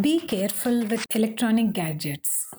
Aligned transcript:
Be 0.00 0.18
careful 0.18 0.86
with 0.88 1.06
electronic 1.14 1.72
gadgets. 1.72 2.50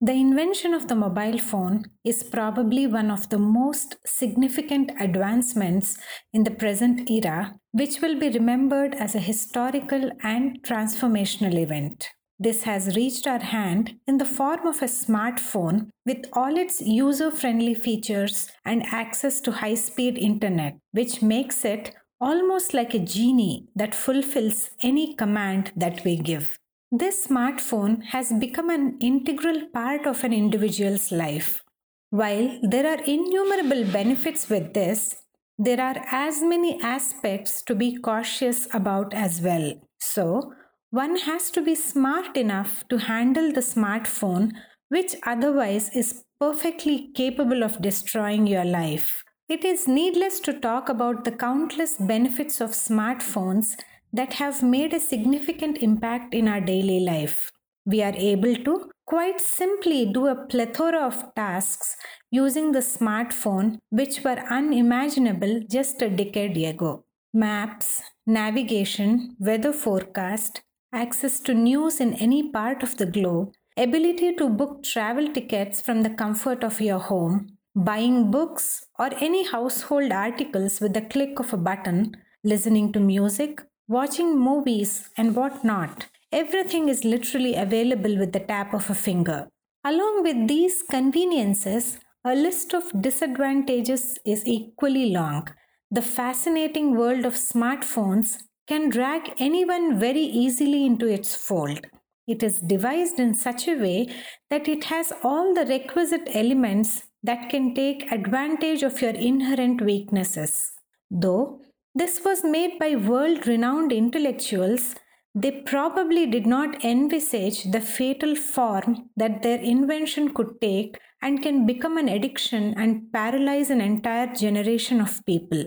The 0.00 0.12
invention 0.12 0.72
of 0.72 0.86
the 0.86 0.94
mobile 0.94 1.38
phone 1.38 1.82
is 2.04 2.22
probably 2.22 2.86
one 2.86 3.10
of 3.10 3.28
the 3.30 3.38
most 3.38 3.96
significant 4.06 4.92
advancements 5.00 5.98
in 6.32 6.44
the 6.44 6.52
present 6.52 7.10
era, 7.10 7.56
which 7.72 8.00
will 8.00 8.20
be 8.20 8.28
remembered 8.28 8.94
as 8.94 9.16
a 9.16 9.20
historical 9.20 10.12
and 10.22 10.62
transformational 10.62 11.58
event. 11.58 12.10
This 12.42 12.64
has 12.64 12.96
reached 12.96 13.28
our 13.28 13.38
hand 13.38 14.00
in 14.04 14.18
the 14.18 14.24
form 14.24 14.66
of 14.66 14.82
a 14.82 14.86
smartphone 14.86 15.90
with 16.04 16.24
all 16.32 16.58
its 16.58 16.80
user 16.82 17.30
friendly 17.30 17.72
features 17.72 18.50
and 18.64 18.82
access 18.86 19.40
to 19.42 19.52
high 19.52 19.76
speed 19.76 20.18
internet, 20.18 20.76
which 20.90 21.22
makes 21.22 21.64
it 21.64 21.94
almost 22.20 22.74
like 22.74 22.94
a 22.94 22.98
genie 22.98 23.68
that 23.76 23.94
fulfills 23.94 24.70
any 24.82 25.14
command 25.14 25.70
that 25.76 26.02
we 26.04 26.16
give. 26.16 26.58
This 26.90 27.28
smartphone 27.28 28.02
has 28.06 28.32
become 28.32 28.70
an 28.70 28.96
integral 28.98 29.68
part 29.72 30.04
of 30.08 30.24
an 30.24 30.32
individual's 30.32 31.12
life. 31.12 31.62
While 32.10 32.58
there 32.64 32.88
are 32.88 33.04
innumerable 33.04 33.84
benefits 33.92 34.50
with 34.50 34.74
this, 34.74 35.14
there 35.58 35.80
are 35.80 36.04
as 36.10 36.42
many 36.42 36.82
aspects 36.82 37.62
to 37.66 37.76
be 37.76 37.98
cautious 37.98 38.66
about 38.74 39.14
as 39.14 39.40
well. 39.40 39.74
So, 40.00 40.52
one 40.92 41.16
has 41.16 41.50
to 41.50 41.62
be 41.62 41.74
smart 41.74 42.36
enough 42.36 42.84
to 42.90 42.98
handle 42.98 43.50
the 43.50 43.62
smartphone, 43.62 44.52
which 44.90 45.14
otherwise 45.26 45.88
is 45.96 46.24
perfectly 46.38 47.10
capable 47.14 47.64
of 47.64 47.80
destroying 47.80 48.46
your 48.46 48.64
life. 48.64 49.24
It 49.48 49.64
is 49.64 49.88
needless 49.88 50.38
to 50.40 50.52
talk 50.52 50.90
about 50.90 51.24
the 51.24 51.32
countless 51.32 51.96
benefits 51.98 52.60
of 52.60 52.72
smartphones 52.72 53.74
that 54.12 54.34
have 54.34 54.62
made 54.62 54.92
a 54.92 55.00
significant 55.00 55.78
impact 55.78 56.34
in 56.34 56.46
our 56.46 56.60
daily 56.60 57.00
life. 57.00 57.50
We 57.86 58.02
are 58.02 58.14
able 58.14 58.54
to 58.54 58.90
quite 59.06 59.40
simply 59.40 60.04
do 60.04 60.26
a 60.26 60.36
plethora 60.36 61.06
of 61.06 61.34
tasks 61.34 61.96
using 62.30 62.72
the 62.72 62.80
smartphone 62.80 63.78
which 63.88 64.22
were 64.22 64.44
unimaginable 64.50 65.62
just 65.70 66.02
a 66.02 66.10
decade 66.10 66.58
ago. 66.58 67.06
Maps, 67.32 68.02
navigation, 68.26 69.36
weather 69.40 69.72
forecast, 69.72 70.60
access 70.92 71.40
to 71.40 71.54
news 71.54 72.00
in 72.00 72.14
any 72.14 72.50
part 72.50 72.82
of 72.82 72.96
the 72.98 73.06
globe, 73.06 73.52
ability 73.76 74.34
to 74.36 74.48
book 74.48 74.82
travel 74.82 75.32
tickets 75.32 75.80
from 75.80 76.02
the 76.02 76.10
comfort 76.10 76.62
of 76.62 76.80
your 76.80 76.98
home, 76.98 77.56
buying 77.74 78.30
books 78.30 78.86
or 78.98 79.10
any 79.20 79.46
household 79.46 80.12
articles 80.12 80.80
with 80.80 80.92
the 80.92 81.00
click 81.00 81.38
of 81.38 81.52
a 81.52 81.56
button, 81.56 82.14
listening 82.44 82.92
to 82.92 83.00
music, 83.00 83.62
watching 83.88 84.38
movies, 84.38 85.08
and 85.16 85.34
whatnot. 85.34 86.06
Everything 86.30 86.88
is 86.88 87.04
literally 87.04 87.54
available 87.54 88.18
with 88.18 88.32
the 88.32 88.40
tap 88.40 88.74
of 88.74 88.88
a 88.90 88.94
finger. 88.94 89.48
Along 89.84 90.22
with 90.22 90.48
these 90.48 90.82
conveniences, 90.82 91.98
a 92.24 92.34
list 92.34 92.72
of 92.72 93.02
disadvantages 93.02 94.18
is 94.24 94.46
equally 94.46 95.10
long. 95.10 95.48
The 95.90 96.02
fascinating 96.02 96.96
world 96.96 97.24
of 97.24 97.34
smartphones 97.34 98.38
can 98.72 98.88
drag 98.88 99.34
anyone 99.36 99.98
very 99.98 100.26
easily 100.42 100.86
into 100.86 101.06
its 101.06 101.34
fold. 101.34 101.86
It 102.26 102.42
is 102.42 102.60
devised 102.74 103.18
in 103.20 103.34
such 103.34 103.68
a 103.68 103.74
way 103.76 104.08
that 104.48 104.66
it 104.66 104.84
has 104.84 105.12
all 105.22 105.52
the 105.52 105.66
requisite 105.66 106.28
elements 106.32 107.02
that 107.22 107.50
can 107.50 107.74
take 107.74 108.10
advantage 108.10 108.82
of 108.82 109.02
your 109.02 109.10
inherent 109.10 109.82
weaknesses. 109.82 110.72
Though 111.10 111.60
this 111.94 112.22
was 112.24 112.42
made 112.42 112.78
by 112.78 112.96
world 112.96 113.46
renowned 113.46 113.92
intellectuals, 113.92 114.94
they 115.34 115.50
probably 115.72 116.24
did 116.24 116.46
not 116.46 116.82
envisage 116.82 117.64
the 117.72 117.80
fatal 117.80 118.34
form 118.34 119.10
that 119.18 119.42
their 119.42 119.58
invention 119.58 120.32
could 120.32 120.60
take 120.62 120.98
and 121.20 121.42
can 121.42 121.66
become 121.66 121.98
an 121.98 122.08
addiction 122.08 122.72
and 122.78 123.12
paralyze 123.12 123.68
an 123.68 123.82
entire 123.82 124.34
generation 124.34 124.98
of 125.02 125.24
people. 125.26 125.64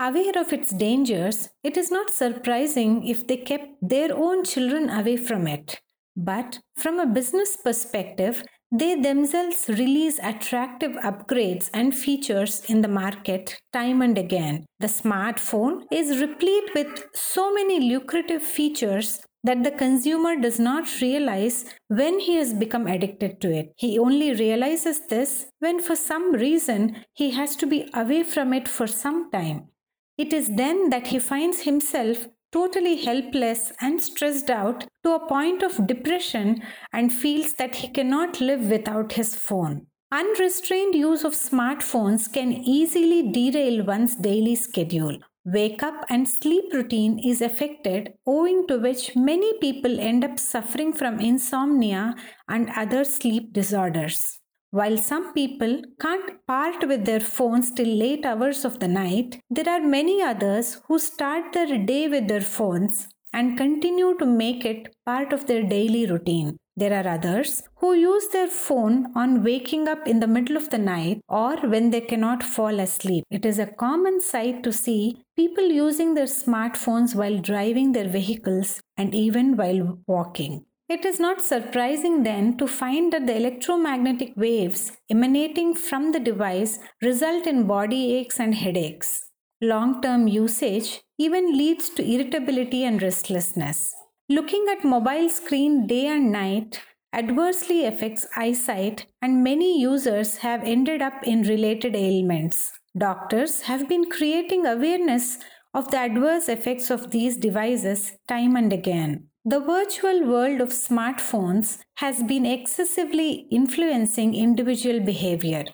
Aware 0.00 0.36
of 0.38 0.52
its 0.52 0.70
dangers, 0.70 1.50
it 1.62 1.76
is 1.76 1.90
not 1.90 2.10
surprising 2.10 3.06
if 3.06 3.26
they 3.26 3.36
kept 3.36 3.68
their 3.80 4.12
own 4.12 4.42
children 4.44 4.90
away 4.90 5.16
from 5.16 5.46
it. 5.46 5.80
But 6.16 6.58
from 6.76 6.98
a 6.98 7.06
business 7.06 7.56
perspective, 7.56 8.44
they 8.72 8.96
themselves 9.00 9.68
release 9.68 10.18
attractive 10.20 10.92
upgrades 10.92 11.70
and 11.72 11.94
features 11.94 12.64
in 12.64 12.82
the 12.82 12.88
market 12.88 13.56
time 13.72 14.02
and 14.02 14.18
again. 14.18 14.66
The 14.80 14.88
smartphone 14.88 15.82
is 15.92 16.20
replete 16.20 16.74
with 16.74 17.06
so 17.14 17.54
many 17.54 17.78
lucrative 17.88 18.42
features 18.42 19.20
that 19.44 19.62
the 19.62 19.70
consumer 19.70 20.34
does 20.34 20.58
not 20.58 21.00
realize 21.00 21.66
when 21.86 22.18
he 22.18 22.34
has 22.34 22.52
become 22.52 22.88
addicted 22.88 23.40
to 23.42 23.52
it. 23.52 23.72
He 23.76 23.98
only 23.98 24.34
realizes 24.34 25.06
this 25.06 25.46
when, 25.60 25.80
for 25.80 25.94
some 25.94 26.32
reason, 26.32 27.04
he 27.12 27.30
has 27.30 27.54
to 27.56 27.66
be 27.66 27.88
away 27.94 28.24
from 28.24 28.52
it 28.52 28.66
for 28.66 28.88
some 28.88 29.30
time. 29.30 29.68
It 30.16 30.32
is 30.32 30.48
then 30.54 30.90
that 30.90 31.08
he 31.08 31.18
finds 31.18 31.62
himself 31.62 32.28
totally 32.52 32.96
helpless 33.04 33.72
and 33.80 34.00
stressed 34.00 34.48
out 34.48 34.86
to 35.02 35.12
a 35.12 35.26
point 35.26 35.62
of 35.62 35.86
depression 35.88 36.62
and 36.92 37.12
feels 37.12 37.54
that 37.54 37.74
he 37.76 37.88
cannot 37.88 38.40
live 38.40 38.70
without 38.70 39.14
his 39.14 39.34
phone. 39.34 39.88
Unrestrained 40.12 40.94
use 40.94 41.24
of 41.24 41.32
smartphones 41.32 42.32
can 42.32 42.52
easily 42.52 43.28
derail 43.32 43.84
one's 43.84 44.14
daily 44.14 44.54
schedule. 44.54 45.18
Wake 45.44 45.82
up 45.82 46.06
and 46.08 46.28
sleep 46.28 46.72
routine 46.72 47.18
is 47.18 47.42
affected, 47.42 48.14
owing 48.24 48.66
to 48.68 48.78
which 48.78 49.16
many 49.16 49.58
people 49.58 49.98
end 49.98 50.24
up 50.24 50.38
suffering 50.38 50.92
from 50.92 51.18
insomnia 51.18 52.14
and 52.48 52.70
other 52.76 53.04
sleep 53.04 53.52
disorders. 53.52 54.38
While 54.78 54.96
some 54.98 55.32
people 55.34 55.82
can't 56.00 56.30
part 56.48 56.88
with 56.88 57.04
their 57.04 57.20
phones 57.20 57.70
till 57.70 57.86
late 57.86 58.26
hours 58.26 58.64
of 58.64 58.80
the 58.80 58.88
night, 58.88 59.40
there 59.48 59.68
are 59.68 59.80
many 59.80 60.20
others 60.20 60.80
who 60.88 60.98
start 60.98 61.52
their 61.52 61.78
day 61.78 62.08
with 62.08 62.26
their 62.26 62.40
phones 62.40 63.06
and 63.32 63.56
continue 63.56 64.18
to 64.18 64.26
make 64.26 64.64
it 64.64 64.92
part 65.06 65.32
of 65.32 65.46
their 65.46 65.62
daily 65.62 66.06
routine. 66.06 66.56
There 66.76 66.92
are 66.92 67.06
others 67.06 67.62
who 67.76 67.94
use 67.94 68.26
their 68.32 68.48
phone 68.48 69.12
on 69.14 69.44
waking 69.44 69.86
up 69.86 70.08
in 70.08 70.18
the 70.18 70.26
middle 70.26 70.56
of 70.56 70.70
the 70.70 70.78
night 70.78 71.20
or 71.28 71.56
when 71.58 71.90
they 71.90 72.00
cannot 72.00 72.42
fall 72.42 72.80
asleep. 72.80 73.22
It 73.30 73.46
is 73.46 73.60
a 73.60 73.72
common 73.84 74.20
sight 74.20 74.64
to 74.64 74.72
see 74.72 75.24
people 75.36 75.68
using 75.68 76.14
their 76.14 76.32
smartphones 76.42 77.14
while 77.14 77.38
driving 77.38 77.92
their 77.92 78.08
vehicles 78.08 78.80
and 78.96 79.14
even 79.14 79.56
while 79.56 80.00
walking. 80.08 80.64
It 80.86 81.06
is 81.06 81.18
not 81.18 81.40
surprising 81.40 82.24
then 82.24 82.58
to 82.58 82.66
find 82.66 83.10
that 83.12 83.26
the 83.26 83.36
electromagnetic 83.36 84.34
waves 84.36 84.92
emanating 85.10 85.74
from 85.74 86.12
the 86.12 86.20
device 86.20 86.78
result 87.00 87.46
in 87.46 87.66
body 87.66 88.14
aches 88.16 88.38
and 88.38 88.54
headaches. 88.54 89.24
Long 89.62 90.02
term 90.02 90.28
usage 90.28 91.00
even 91.16 91.56
leads 91.56 91.88
to 91.90 92.04
irritability 92.04 92.84
and 92.84 93.00
restlessness. 93.00 93.94
Looking 94.28 94.66
at 94.70 94.84
mobile 94.84 95.30
screen 95.30 95.86
day 95.86 96.06
and 96.06 96.30
night 96.30 96.82
adversely 97.14 97.86
affects 97.86 98.26
eyesight 98.36 99.06
and 99.22 99.42
many 99.42 99.80
users 99.80 100.38
have 100.38 100.62
ended 100.64 101.00
up 101.00 101.22
in 101.22 101.42
related 101.42 101.96
ailments. 101.96 102.72
Doctors 102.96 103.62
have 103.62 103.88
been 103.88 104.10
creating 104.10 104.66
awareness 104.66 105.38
of 105.72 105.90
the 105.90 105.98
adverse 105.98 106.48
effects 106.48 106.90
of 106.90 107.10
these 107.10 107.38
devices 107.38 108.12
time 108.28 108.54
and 108.54 108.72
again. 108.72 109.28
The 109.46 109.60
virtual 109.60 110.24
world 110.24 110.62
of 110.62 110.70
smartphones 110.70 111.78
has 111.96 112.22
been 112.22 112.46
excessively 112.46 113.46
influencing 113.50 114.34
individual 114.34 115.00
behavior. 115.00 115.64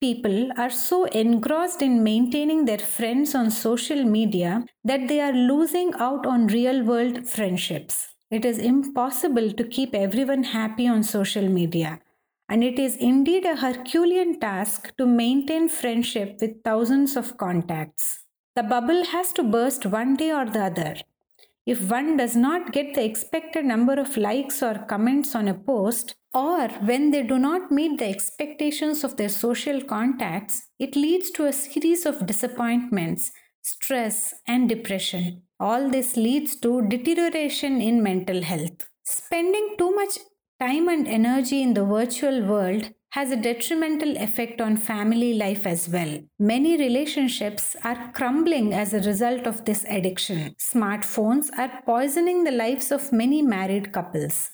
People 0.00 0.50
are 0.56 0.68
so 0.68 1.04
engrossed 1.04 1.80
in 1.80 2.02
maintaining 2.02 2.64
their 2.64 2.78
friends 2.78 3.36
on 3.36 3.52
social 3.52 4.02
media 4.02 4.64
that 4.82 5.06
they 5.06 5.20
are 5.20 5.32
losing 5.32 5.94
out 5.94 6.26
on 6.26 6.48
real 6.48 6.82
world 6.82 7.28
friendships. 7.28 8.08
It 8.32 8.44
is 8.44 8.58
impossible 8.58 9.52
to 9.52 9.62
keep 9.62 9.94
everyone 9.94 10.42
happy 10.42 10.88
on 10.88 11.04
social 11.04 11.48
media, 11.48 12.00
and 12.48 12.64
it 12.64 12.80
is 12.80 12.96
indeed 12.96 13.46
a 13.46 13.54
Herculean 13.54 14.40
task 14.40 14.90
to 14.96 15.06
maintain 15.06 15.68
friendship 15.68 16.38
with 16.40 16.64
thousands 16.64 17.16
of 17.16 17.36
contacts. 17.38 18.24
The 18.56 18.64
bubble 18.64 19.04
has 19.04 19.30
to 19.34 19.44
burst 19.44 19.86
one 19.86 20.16
day 20.16 20.32
or 20.32 20.46
the 20.46 20.64
other. 20.64 20.96
If 21.66 21.90
one 21.90 22.16
does 22.16 22.34
not 22.36 22.72
get 22.72 22.94
the 22.94 23.04
expected 23.04 23.64
number 23.64 23.94
of 23.94 24.16
likes 24.16 24.62
or 24.62 24.74
comments 24.88 25.34
on 25.34 25.46
a 25.46 25.54
post, 25.54 26.14
or 26.32 26.68
when 26.68 27.10
they 27.10 27.22
do 27.22 27.38
not 27.38 27.70
meet 27.70 27.98
the 27.98 28.08
expectations 28.08 29.04
of 29.04 29.16
their 29.16 29.28
social 29.28 29.82
contacts, 29.82 30.68
it 30.78 30.96
leads 30.96 31.30
to 31.32 31.46
a 31.46 31.52
series 31.52 32.06
of 32.06 32.26
disappointments, 32.26 33.30
stress, 33.62 34.34
and 34.46 34.68
depression. 34.68 35.42
All 35.58 35.90
this 35.90 36.16
leads 36.16 36.56
to 36.60 36.82
deterioration 36.88 37.80
in 37.80 38.02
mental 38.02 38.42
health. 38.42 38.88
Spending 39.04 39.74
too 39.76 39.94
much 39.94 40.18
time 40.60 40.88
and 40.88 41.06
energy 41.06 41.62
in 41.62 41.74
the 41.74 41.84
virtual 41.84 42.42
world 42.42 42.92
has 43.12 43.32
a 43.32 43.36
detrimental 43.36 44.16
effect 44.16 44.60
on 44.60 44.76
family 44.76 45.34
life 45.34 45.66
as 45.66 45.88
well. 45.88 46.20
Many 46.38 46.76
relationships 46.76 47.74
are 47.82 48.12
crumbling 48.12 48.72
as 48.72 48.94
a 48.94 49.00
result 49.00 49.46
of 49.46 49.64
this 49.64 49.84
addiction. 49.88 50.54
Smartphones 50.58 51.48
are 51.58 51.82
poisoning 51.84 52.44
the 52.44 52.52
lives 52.52 52.92
of 52.92 53.12
many 53.12 53.42
married 53.42 53.92
couples. 53.92 54.50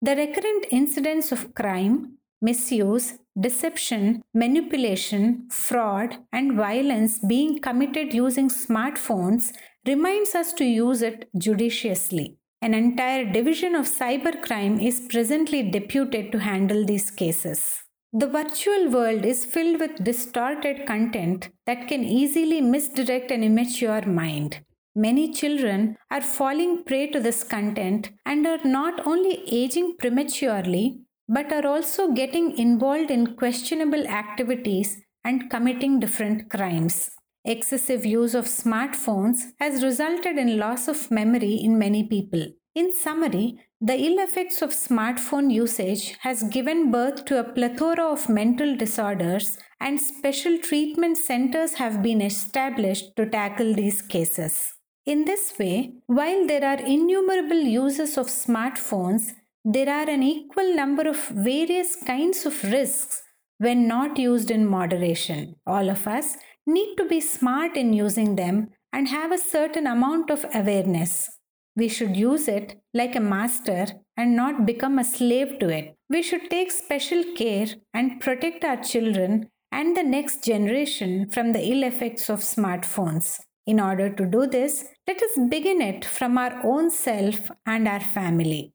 The 0.00 0.16
recurrent 0.16 0.66
incidents 0.70 1.32
of 1.32 1.54
crime, 1.54 2.18
misuse, 2.40 3.18
deception, 3.38 4.22
manipulation, 4.34 5.48
fraud, 5.50 6.16
and 6.32 6.54
violence 6.54 7.18
being 7.18 7.58
committed 7.60 8.12
using 8.12 8.48
smartphones 8.48 9.52
reminds 9.86 10.34
us 10.34 10.52
to 10.54 10.64
use 10.64 11.02
it 11.02 11.28
judiciously. 11.36 12.38
An 12.62 12.74
entire 12.74 13.24
division 13.24 13.74
of 13.74 13.86
cybercrime 13.86 14.80
is 14.80 15.08
presently 15.10 15.68
deputed 15.68 16.30
to 16.30 16.38
handle 16.38 16.84
these 16.84 17.10
cases. 17.10 17.82
The 18.12 18.28
virtual 18.28 18.88
world 18.88 19.24
is 19.24 19.44
filled 19.44 19.80
with 19.80 20.04
distorted 20.04 20.86
content 20.86 21.48
that 21.66 21.88
can 21.88 22.04
easily 22.04 22.60
misdirect 22.60 23.32
an 23.32 23.42
immature 23.42 24.06
mind. 24.06 24.60
Many 24.94 25.32
children 25.32 25.96
are 26.12 26.20
falling 26.20 26.84
prey 26.84 27.08
to 27.08 27.18
this 27.18 27.42
content 27.42 28.10
and 28.24 28.46
are 28.46 28.62
not 28.64 29.04
only 29.08 29.42
aging 29.50 29.96
prematurely, 29.98 31.00
but 31.28 31.52
are 31.52 31.66
also 31.66 32.12
getting 32.12 32.56
involved 32.56 33.10
in 33.10 33.34
questionable 33.34 34.06
activities 34.06 35.00
and 35.24 35.50
committing 35.50 35.98
different 35.98 36.48
crimes. 36.48 37.10
Excessive 37.44 38.06
use 38.06 38.34
of 38.34 38.44
smartphones 38.44 39.52
has 39.58 39.82
resulted 39.82 40.38
in 40.38 40.58
loss 40.58 40.86
of 40.86 41.10
memory 41.10 41.54
in 41.54 41.76
many 41.78 42.04
people. 42.04 42.46
In 42.74 42.94
summary, 42.94 43.58
the 43.80 43.98
ill 43.98 44.20
effects 44.20 44.62
of 44.62 44.70
smartphone 44.70 45.52
usage 45.52 46.16
has 46.20 46.44
given 46.44 46.92
birth 46.92 47.24
to 47.24 47.40
a 47.40 47.44
plethora 47.44 48.04
of 48.04 48.28
mental 48.28 48.76
disorders 48.76 49.58
and 49.80 50.00
special 50.00 50.56
treatment 50.56 51.18
centers 51.18 51.74
have 51.74 52.00
been 52.00 52.22
established 52.22 53.16
to 53.16 53.26
tackle 53.26 53.74
these 53.74 54.00
cases. 54.00 54.74
In 55.04 55.24
this 55.24 55.52
way, 55.58 55.94
while 56.06 56.46
there 56.46 56.64
are 56.64 56.80
innumerable 56.80 57.60
uses 57.60 58.16
of 58.16 58.28
smartphones, 58.28 59.32
there 59.64 59.88
are 59.88 60.08
an 60.08 60.22
equal 60.22 60.76
number 60.76 61.08
of 61.08 61.26
various 61.28 61.96
kinds 62.04 62.46
of 62.46 62.62
risks 62.62 63.20
when 63.58 63.88
not 63.88 64.16
used 64.16 64.50
in 64.50 64.64
moderation. 64.64 65.56
All 65.66 65.90
of 65.90 66.06
us 66.06 66.36
need 66.66 66.96
to 66.96 67.08
be 67.08 67.20
smart 67.20 67.76
in 67.76 67.92
using 67.92 68.36
them 68.36 68.68
and 68.92 69.08
have 69.08 69.32
a 69.32 69.38
certain 69.38 69.86
amount 69.86 70.30
of 70.30 70.44
awareness. 70.54 71.30
We 71.74 71.88
should 71.88 72.16
use 72.16 72.48
it 72.48 72.80
like 72.92 73.16
a 73.16 73.20
master 73.20 73.86
and 74.16 74.36
not 74.36 74.66
become 74.66 74.98
a 74.98 75.04
slave 75.04 75.58
to 75.60 75.68
it. 75.68 75.96
We 76.10 76.22
should 76.22 76.50
take 76.50 76.70
special 76.70 77.24
care 77.34 77.68
and 77.94 78.20
protect 78.20 78.64
our 78.64 78.82
children 78.82 79.48
and 79.70 79.96
the 79.96 80.02
next 80.02 80.44
generation 80.44 81.30
from 81.30 81.52
the 81.52 81.64
ill 81.66 81.82
effects 81.82 82.28
of 82.28 82.40
smartphones. 82.40 83.40
In 83.66 83.80
order 83.80 84.10
to 84.10 84.26
do 84.26 84.46
this, 84.46 84.84
let 85.06 85.22
us 85.22 85.38
begin 85.48 85.80
it 85.80 86.04
from 86.04 86.36
our 86.36 86.60
own 86.64 86.90
self 86.90 87.50
and 87.64 87.88
our 87.88 88.00
family. 88.00 88.72